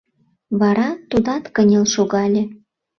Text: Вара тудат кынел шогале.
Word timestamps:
Вара 0.59 0.89
тудат 1.09 1.43
кынел 1.55 1.85
шогале. 1.93 2.43